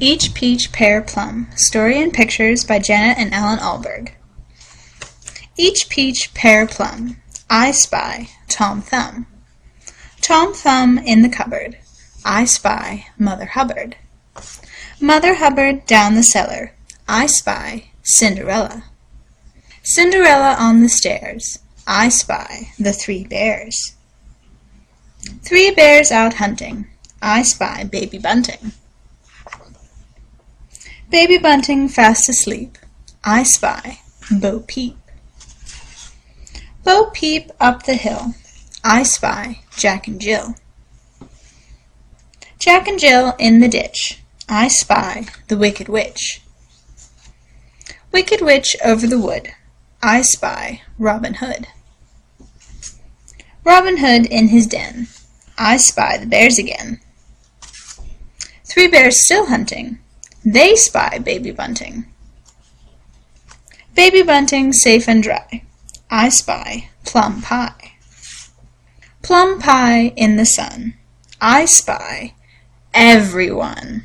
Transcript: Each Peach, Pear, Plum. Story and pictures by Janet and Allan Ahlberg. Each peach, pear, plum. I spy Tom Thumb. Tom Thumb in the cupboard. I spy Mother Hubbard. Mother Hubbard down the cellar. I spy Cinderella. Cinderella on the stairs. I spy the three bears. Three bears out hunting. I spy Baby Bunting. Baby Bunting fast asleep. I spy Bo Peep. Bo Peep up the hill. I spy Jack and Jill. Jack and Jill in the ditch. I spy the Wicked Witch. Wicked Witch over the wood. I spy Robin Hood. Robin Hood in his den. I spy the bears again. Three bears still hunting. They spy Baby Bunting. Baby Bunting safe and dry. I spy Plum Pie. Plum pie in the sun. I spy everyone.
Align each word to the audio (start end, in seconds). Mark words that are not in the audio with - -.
Each 0.00 0.32
Peach, 0.32 0.70
Pear, 0.70 1.02
Plum. 1.02 1.48
Story 1.56 2.00
and 2.00 2.12
pictures 2.12 2.64
by 2.64 2.78
Janet 2.78 3.18
and 3.18 3.34
Allan 3.34 3.58
Ahlberg. 3.58 4.12
Each 5.56 5.88
peach, 5.88 6.32
pear, 6.34 6.68
plum. 6.68 7.16
I 7.50 7.72
spy 7.72 8.28
Tom 8.48 8.80
Thumb. 8.80 9.26
Tom 10.20 10.54
Thumb 10.54 10.98
in 10.98 11.22
the 11.22 11.28
cupboard. 11.28 11.78
I 12.24 12.44
spy 12.44 13.06
Mother 13.18 13.46
Hubbard. 13.46 13.96
Mother 15.00 15.34
Hubbard 15.34 15.84
down 15.84 16.14
the 16.14 16.22
cellar. 16.22 16.74
I 17.08 17.26
spy 17.26 17.90
Cinderella. 18.04 18.84
Cinderella 19.82 20.54
on 20.60 20.80
the 20.80 20.88
stairs. 20.88 21.58
I 21.88 22.08
spy 22.08 22.68
the 22.78 22.92
three 22.92 23.24
bears. 23.24 23.96
Three 25.42 25.72
bears 25.72 26.12
out 26.12 26.34
hunting. 26.34 26.86
I 27.20 27.42
spy 27.42 27.82
Baby 27.82 28.18
Bunting. 28.18 28.72
Baby 31.10 31.38
Bunting 31.38 31.88
fast 31.88 32.28
asleep. 32.28 32.76
I 33.24 33.42
spy 33.42 34.00
Bo 34.30 34.60
Peep. 34.60 34.98
Bo 36.84 37.06
Peep 37.14 37.50
up 37.58 37.84
the 37.84 37.94
hill. 37.94 38.34
I 38.84 39.04
spy 39.04 39.60
Jack 39.74 40.06
and 40.06 40.20
Jill. 40.20 40.56
Jack 42.58 42.86
and 42.86 42.98
Jill 42.98 43.34
in 43.38 43.60
the 43.60 43.68
ditch. 43.68 44.20
I 44.50 44.68
spy 44.68 45.28
the 45.48 45.56
Wicked 45.56 45.88
Witch. 45.88 46.42
Wicked 48.12 48.42
Witch 48.42 48.76
over 48.84 49.06
the 49.06 49.18
wood. 49.18 49.48
I 50.02 50.20
spy 50.20 50.82
Robin 50.98 51.34
Hood. 51.34 51.68
Robin 53.64 53.96
Hood 53.96 54.26
in 54.26 54.48
his 54.48 54.66
den. 54.66 55.08
I 55.56 55.78
spy 55.78 56.18
the 56.18 56.26
bears 56.26 56.58
again. 56.58 57.00
Three 58.66 58.88
bears 58.88 59.18
still 59.18 59.46
hunting. 59.46 60.00
They 60.50 60.76
spy 60.76 61.18
Baby 61.18 61.50
Bunting. 61.50 62.06
Baby 63.94 64.22
Bunting 64.22 64.72
safe 64.72 65.06
and 65.06 65.22
dry. 65.22 65.62
I 66.10 66.30
spy 66.30 66.88
Plum 67.04 67.42
Pie. 67.42 67.92
Plum 69.20 69.60
pie 69.60 70.06
in 70.16 70.36
the 70.36 70.46
sun. 70.46 70.94
I 71.38 71.66
spy 71.66 72.32
everyone. 72.94 74.04